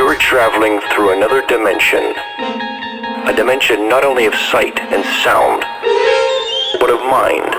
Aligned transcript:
you're 0.00 0.16
traveling 0.16 0.80
through 0.94 1.12
another 1.12 1.44
dimension. 1.46 2.00
A 3.28 3.34
dimension 3.36 3.86
not 3.86 4.02
only 4.02 4.24
of 4.24 4.34
sight 4.34 4.80
and 4.80 5.04
sound, 5.22 5.60
but 6.80 6.88
of 6.88 7.00
mind. 7.04 7.52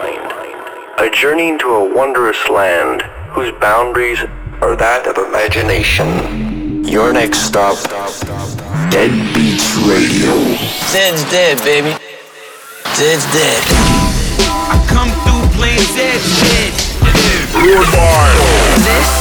A 0.98 1.08
journey 1.14 1.50
into 1.50 1.68
a 1.68 1.94
wondrous 1.94 2.50
land 2.50 3.04
whose 3.30 3.52
boundaries 3.60 4.18
are 4.60 4.76
that 4.76 5.06
of 5.06 5.18
imagination. 5.22 6.84
Your 6.84 7.14
next 7.14 7.46
stop, 7.46 7.78
Dead 8.90 9.14
Beats 9.36 9.78
Radio. 9.86 10.34
Dead's 10.90 11.22
dead, 11.30 11.62
baby. 11.62 11.94
Dead's 12.98 13.26
dead. 13.38 13.62
I 14.66 14.82
come 14.90 15.14
through 15.22 15.46
playing 15.62 15.86
Zed's 15.94 16.42
dead. 16.42 16.74
This 18.82 19.21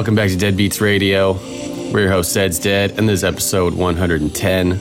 Welcome 0.00 0.14
back 0.14 0.30
to 0.30 0.36
Dead 0.36 0.56
Beats 0.56 0.80
Radio. 0.80 1.34
We're 1.92 2.00
your 2.00 2.10
host, 2.10 2.32
Zed's 2.32 2.58
Dead, 2.58 2.92
and 2.92 3.06
this 3.06 3.20
is 3.20 3.24
episode 3.24 3.74
110. 3.74 4.72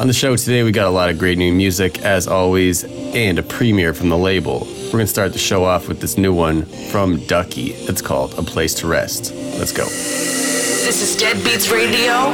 On 0.00 0.06
the 0.08 0.12
show 0.12 0.34
today, 0.34 0.64
we 0.64 0.72
got 0.72 0.88
a 0.88 0.90
lot 0.90 1.10
of 1.10 1.16
great 1.16 1.38
new 1.38 1.52
music, 1.52 2.02
as 2.02 2.26
always, 2.26 2.82
and 2.82 3.38
a 3.38 3.42
premiere 3.44 3.94
from 3.94 4.08
the 4.08 4.18
label. 4.18 4.66
We're 4.86 4.90
going 4.90 5.04
to 5.04 5.06
start 5.06 5.32
the 5.32 5.38
show 5.38 5.62
off 5.62 5.86
with 5.86 6.00
this 6.00 6.18
new 6.18 6.34
one 6.34 6.64
from 6.90 7.24
Ducky. 7.26 7.70
It's 7.74 8.02
called 8.02 8.36
A 8.36 8.42
Place 8.42 8.74
to 8.80 8.88
Rest. 8.88 9.32
Let's 9.32 9.70
go. 9.70 9.84
This 9.84 11.02
is 11.02 11.16
Dead 11.16 11.36
Beats 11.44 11.70
Radio 11.70 12.30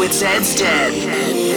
with 0.00 0.12
Zed's 0.12 0.56
Dead. 0.56 1.47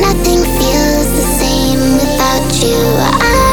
Nothing 0.00 0.42
feels 0.44 1.08
the 1.12 1.26
same 1.38 1.80
without 1.94 2.62
you. 2.62 2.76
I'm 2.96 3.49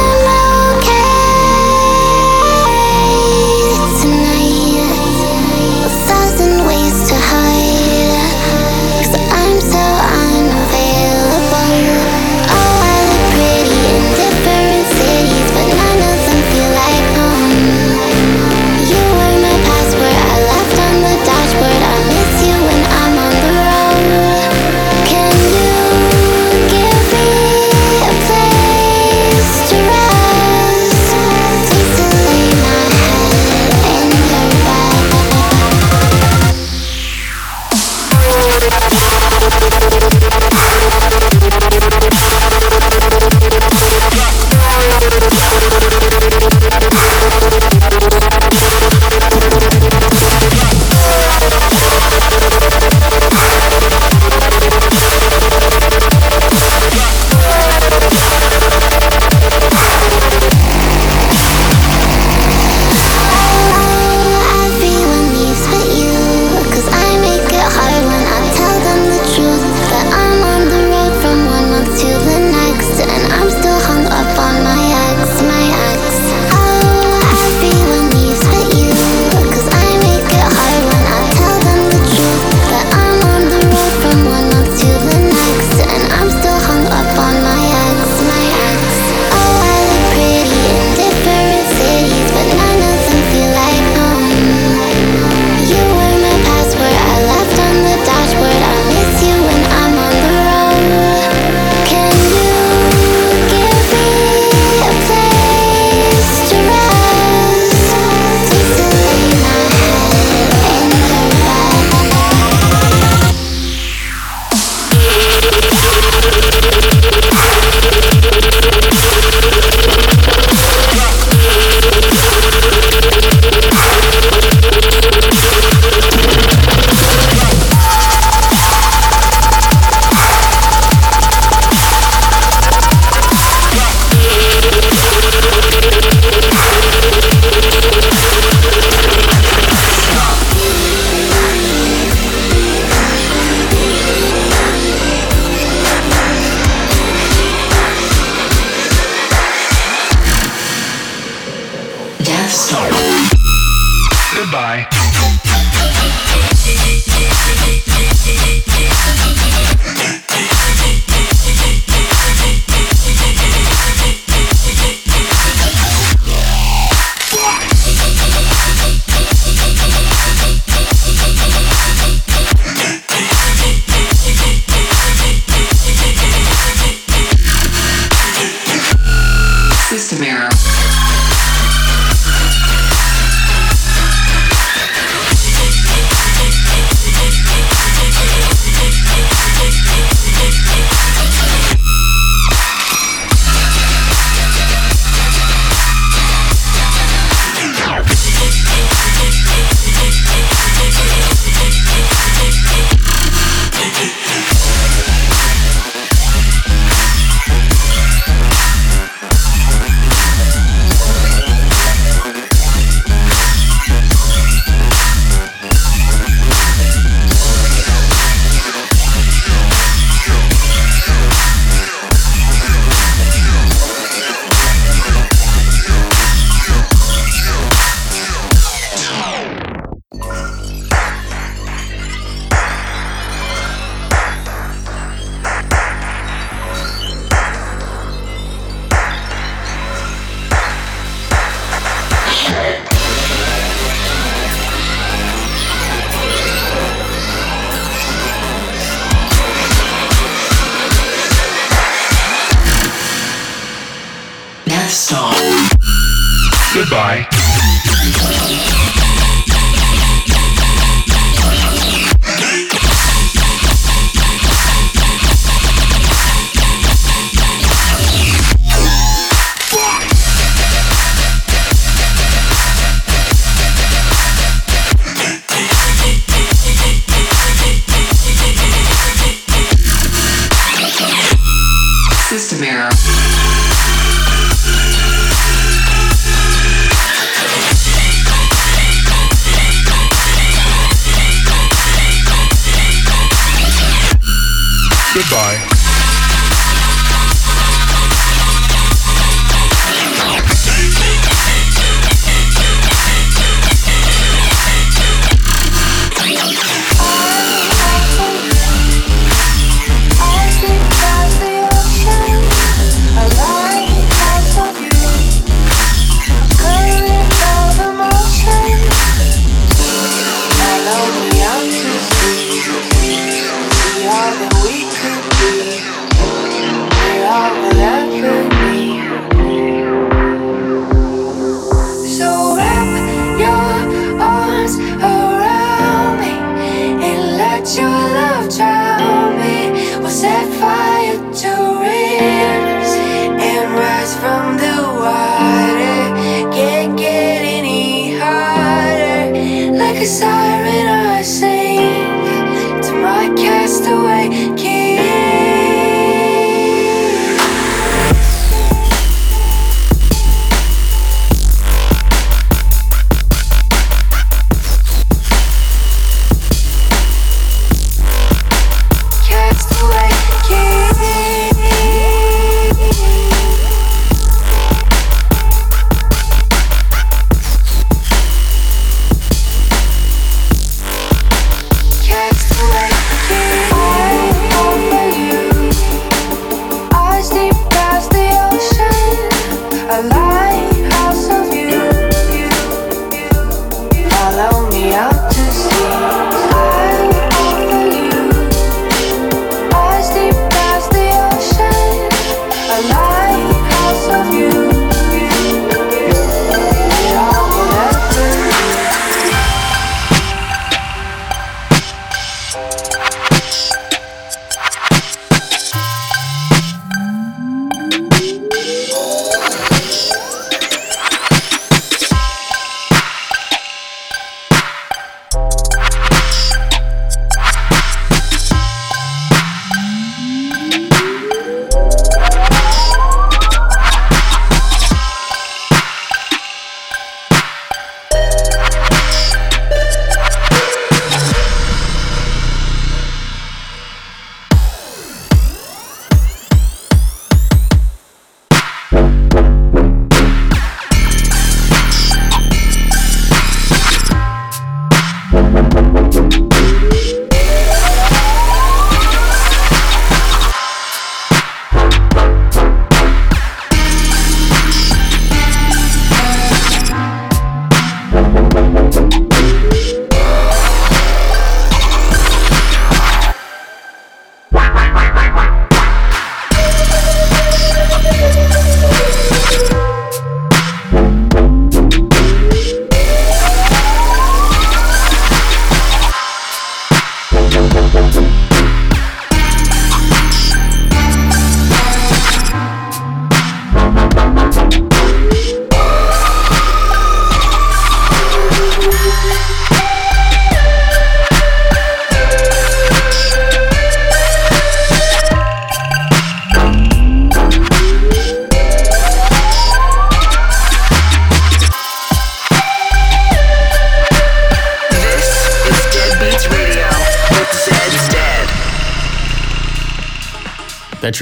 set 350.07 350.36
fire 350.36 350.36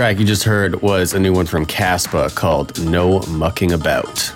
track 0.05 0.19
you 0.19 0.25
just 0.25 0.43
heard 0.43 0.83
was 0.83 1.15
a 1.15 1.19
new 1.19 1.33
one 1.33 1.47
from 1.47 1.65
Caspa 1.65 2.29
called 2.35 2.79
No 2.79 3.21
Mucking 3.21 3.71
About. 3.71 4.31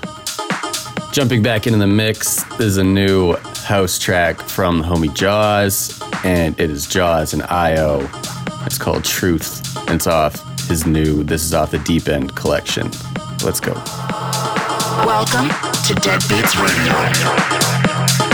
Jumping 1.12 1.44
back 1.44 1.68
into 1.68 1.78
the 1.78 1.86
mix, 1.86 2.44
is 2.60 2.78
a 2.78 2.84
new 2.84 3.36
house 3.66 4.00
track 4.00 4.42
from 4.42 4.80
the 4.80 4.84
homie 4.86 5.14
Jaws, 5.14 6.02
and 6.24 6.60
it 6.60 6.72
is 6.72 6.88
Jaws 6.88 7.34
and 7.34 7.44
IO. 7.44 8.10
It's 8.66 8.80
called 8.80 9.06
Truth, 9.06 9.78
and 9.82 9.92
it's 9.92 10.08
off 10.08 10.42
his 10.68 10.88
new 10.88 11.24
This 11.24 11.44
Is 11.44 11.54
Off 11.54 11.70
the 11.70 11.78
Deep 11.78 12.08
End 12.08 12.36
collection. 12.36 12.90
Let's 13.44 13.60
go. 13.60 13.74
Welcome 15.06 15.50
to 15.86 15.94
Dead 16.02 16.20
Beats 16.28 16.58
Radio. 16.58 18.29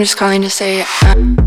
I'm 0.00 0.04
just 0.04 0.16
calling 0.16 0.40
to 0.40 0.48
say. 0.48 0.82
I'm 1.02 1.39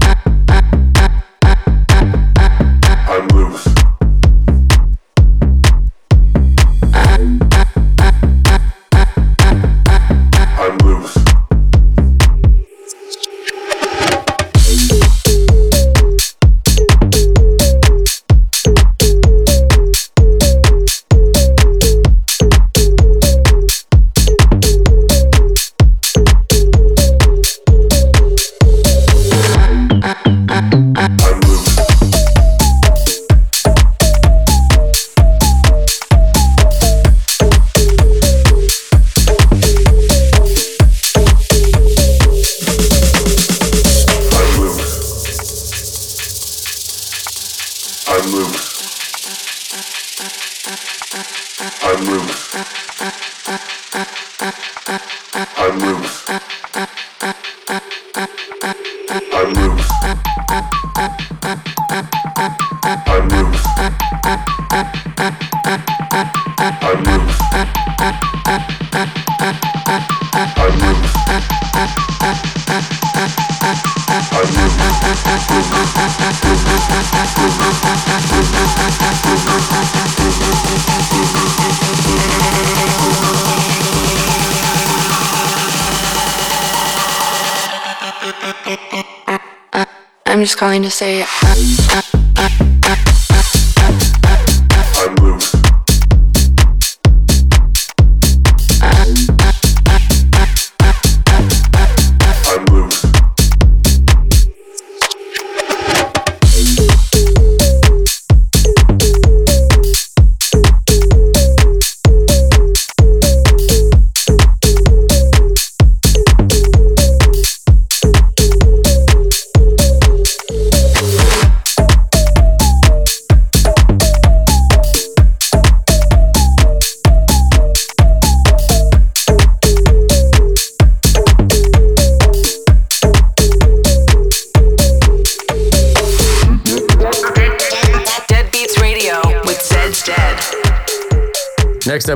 trying 90.64 90.82
to 90.82 90.90
say 90.90 91.26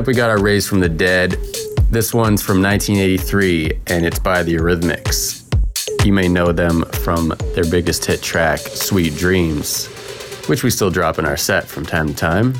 we 0.08 0.14
got 0.14 0.30
our 0.30 0.40
Raise 0.40 0.66
from 0.66 0.80
the 0.80 0.88
Dead. 0.88 1.32
This 1.90 2.14
one's 2.14 2.40
from 2.42 2.62
1983, 2.62 3.72
and 3.88 4.06
it's 4.06 4.18
by 4.18 4.42
the 4.42 4.54
Eurythmics. 4.54 5.44
You 6.02 6.14
may 6.14 6.28
know 6.28 6.50
them 6.50 6.82
from 7.04 7.34
their 7.54 7.70
biggest 7.70 8.06
hit 8.06 8.22
track, 8.22 8.58
Sweet 8.58 9.14
Dreams, 9.16 9.84
which 10.46 10.64
we 10.64 10.70
still 10.70 10.88
drop 10.88 11.18
in 11.18 11.26
our 11.26 11.36
set 11.36 11.64
from 11.64 11.84
time 11.84 12.08
to 12.08 12.14
time. 12.14 12.54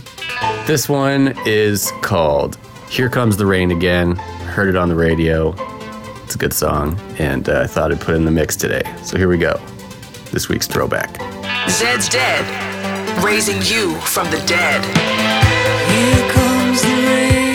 This 0.66 0.90
one 0.90 1.34
is 1.46 1.90
called 2.02 2.58
Here 2.90 3.08
Comes 3.08 3.38
the 3.38 3.46
Rain 3.46 3.70
Again. 3.70 4.16
Heard 4.16 4.68
it 4.68 4.76
on 4.76 4.90
the 4.90 4.94
radio. 4.94 5.54
It's 6.24 6.34
a 6.34 6.38
good 6.38 6.52
song, 6.52 7.00
and 7.18 7.48
uh, 7.48 7.62
I 7.62 7.66
thought 7.66 7.92
I'd 7.92 8.00
put 8.02 8.14
in 8.14 8.26
the 8.26 8.30
mix 8.30 8.56
today. 8.56 8.82
So 9.02 9.16
here 9.16 9.28
we 9.28 9.38
go. 9.38 9.58
This 10.32 10.50
week's 10.50 10.66
throwback. 10.66 11.16
Zed's 11.70 12.10
Dead. 12.10 13.24
Raising 13.24 13.62
you 13.62 13.94
from 14.00 14.30
the 14.30 14.44
dead. 14.46 16.17
Comes 16.80 16.96
the 16.96 17.06
rain 17.10 17.47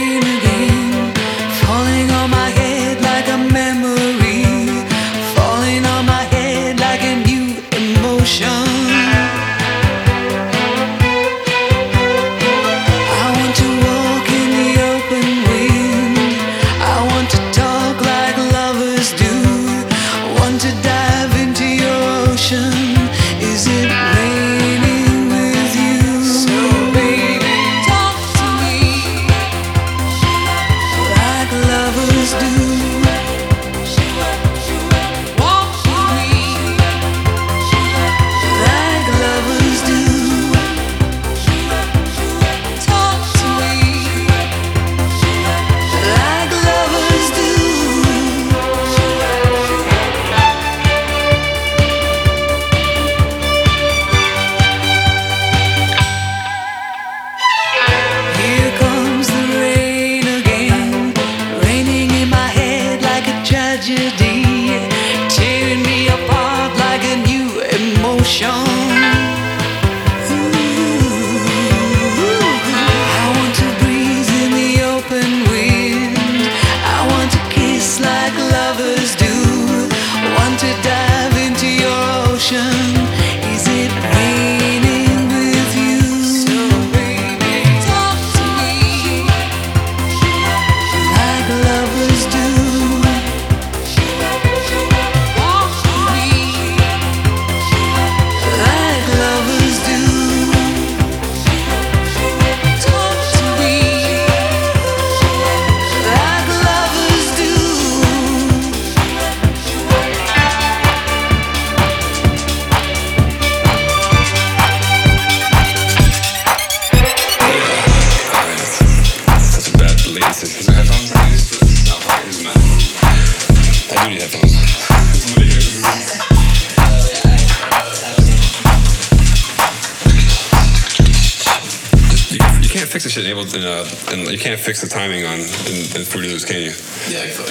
and, 133.54 133.64
uh, 133.64 133.86
and 134.12 134.28
you 134.30 134.40
can't 134.40 134.60
fix 134.60 134.82
the 134.82 134.90
timing 134.90 135.26
on 135.26 135.40
in, 135.40 135.96
in 135.96 136.06
Fruity 136.06 136.30
Loops, 136.30 136.46
can 136.46 136.58
you? 136.58 136.74
Yeah, 137.10 137.24
I 137.24 137.30
feel 137.30 137.46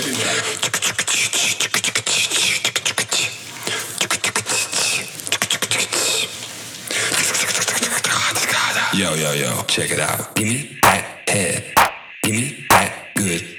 Yo, 8.94 9.14
yo, 9.14 9.32
yo, 9.32 9.62
check 9.62 9.90
it 9.90 9.98
out. 9.98 10.34
Give 10.36 10.46
me 10.46 10.78
that 10.82 11.28
head. 11.28 11.64
Give 12.22 12.34
me 12.34 12.66
that 12.68 12.92
good. 13.14 13.51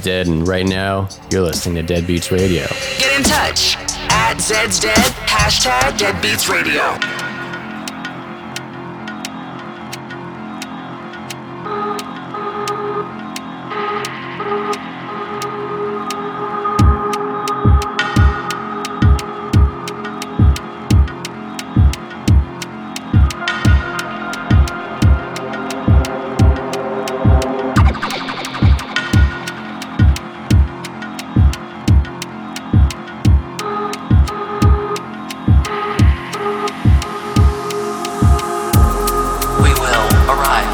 Zeds 0.00 0.04
Dead, 0.04 0.26
and 0.28 0.46
right 0.46 0.66
now 0.66 1.08
you're 1.30 1.42
listening 1.42 1.84
to 1.84 1.94
Deadbeats 1.94 2.30
Radio. 2.30 2.66
Get 2.98 3.16
in 3.16 3.22
touch 3.22 3.76
at 4.10 4.36
Zeds 4.36 4.80
Dead, 4.80 4.96
hashtag 5.26 5.98
Deadbeats 5.98 6.48
Radio. 6.48 7.19
We 39.62 39.74
will 39.74 40.08
arrive 40.32 40.70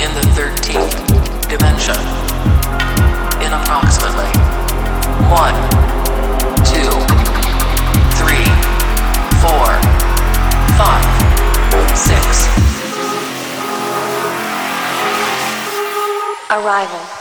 in 0.00 0.10
the 0.14 0.24
13th 0.34 1.48
dimension 1.48 1.96
in 3.40 3.52
approximately. 3.52 4.28
Arrival. 16.50 17.17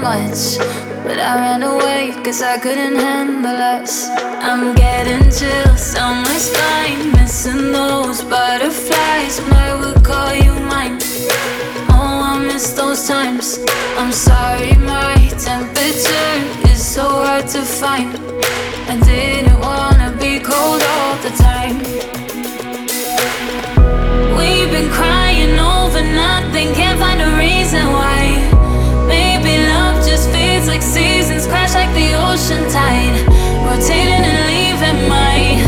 much, 0.00 0.56
but 1.04 1.18
I 1.18 1.34
ran 1.36 1.62
away 1.62 2.12
cause 2.24 2.40
I 2.40 2.58
couldn't 2.58 2.96
handle 2.96 3.56
us. 3.56 4.08
I'm 4.40 4.74
getting 4.74 5.19
rotating 33.66 34.22
and 34.22 34.46
leaving 34.46 35.08
my 35.08 35.58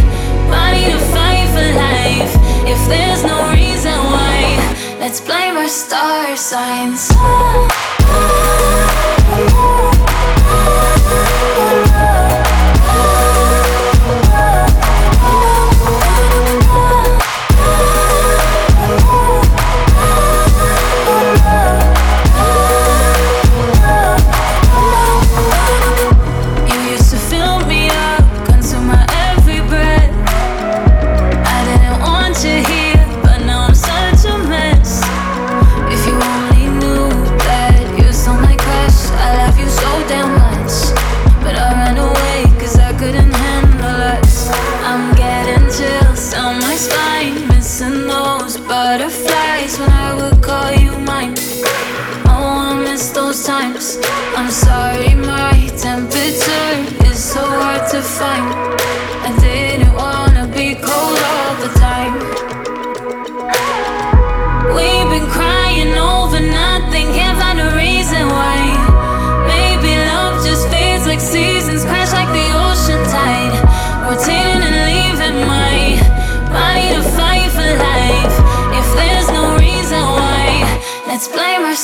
body 0.49 0.85
to 0.85 0.99
fight 1.11 1.49
for 1.49 1.69
life. 1.75 2.33
If 2.69 2.79
there's 2.89 3.25
no 3.25 3.51
reason 3.51 3.93
why, 3.93 4.97
let's 5.01 5.21
blame 5.21 5.57
our 5.57 5.69
star 5.69 6.37
signs. 6.37 7.11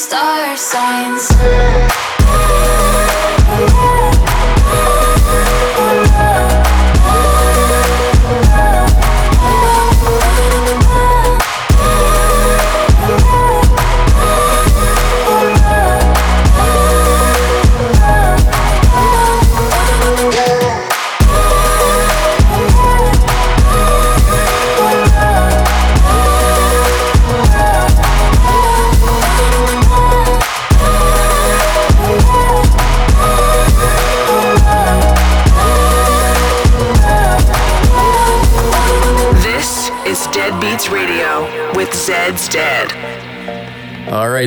star 0.08 0.56
signs. 0.56 1.57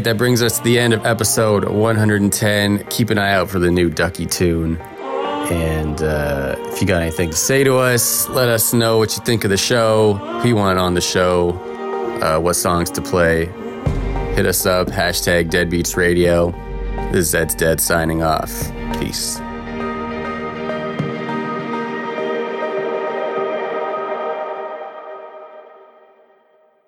right, 0.02 0.12
that 0.12 0.18
brings 0.18 0.42
us 0.42 0.58
to 0.58 0.64
the 0.64 0.80
end 0.80 0.94
of 0.94 1.06
episode 1.06 1.66
110. 1.66 2.86
Keep 2.86 3.12
an 3.12 3.20
eye 3.20 3.34
out 3.34 3.50
for 3.50 3.60
the 3.60 3.70
new 3.70 3.88
Ducky 3.88 4.26
tune. 4.26 4.78
And 5.52 6.02
uh, 6.02 6.56
if 6.58 6.82
you 6.82 6.88
got 6.88 7.04
anything 7.04 7.30
to 7.30 7.36
say 7.36 7.64
to 7.64 7.78
us, 7.78 8.28
let 8.30 8.50
us 8.50 8.74
know 8.74 8.98
what 8.98 9.16
you 9.16 9.24
think 9.24 9.44
of 9.44 9.52
the 9.52 9.58
show, 9.58 10.14
who 10.42 10.50
you 10.50 10.56
want 10.56 10.80
on 10.80 10.96
the 10.96 11.02
show, 11.02 11.52
uh, 12.22 12.40
what 12.40 12.56
songs 12.56 12.90
to 12.92 13.02
play. 13.02 13.46
Hit 14.34 14.48
us 14.48 14.66
up, 14.66 14.88
hashtag 14.88 15.52
Deadbeats 15.52 15.96
Radio. 15.96 16.52
This 17.12 17.32
is 17.32 17.36
Zeds 17.36 17.56
Dead 17.56 17.80
signing 17.80 18.24
off. 18.24 18.72
Peace. 19.00 19.40